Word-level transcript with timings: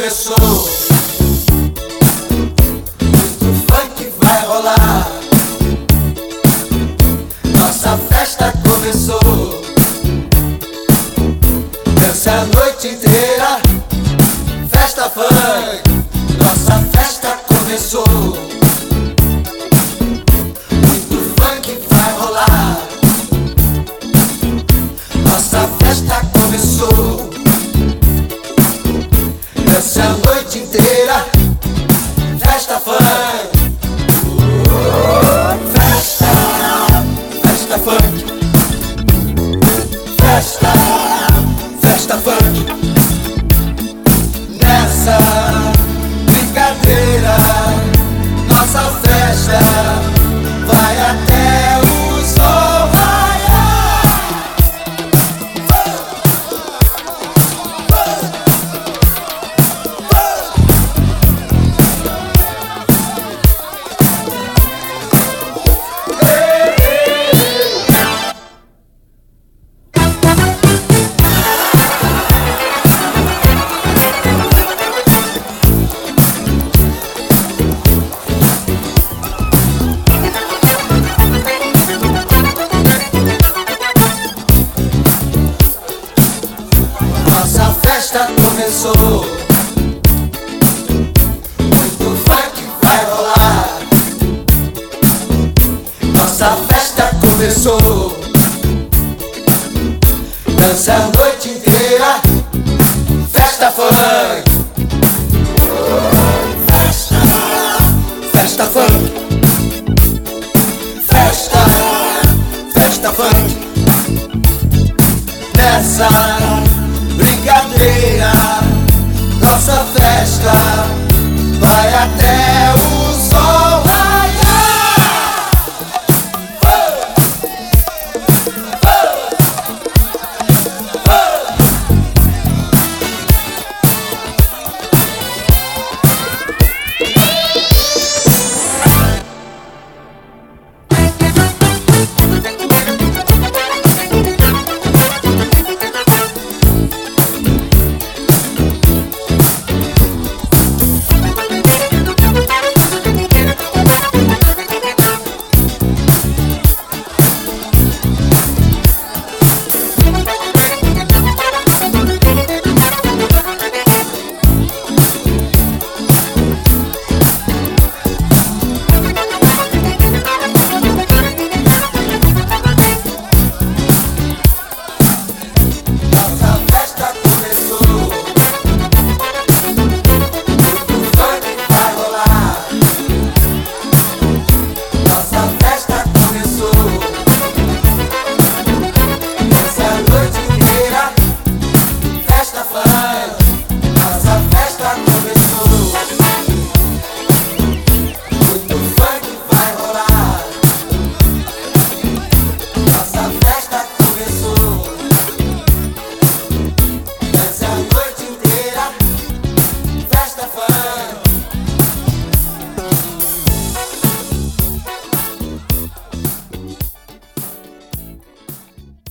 dança 0.00 0.39